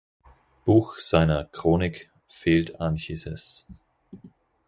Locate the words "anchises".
2.81-3.67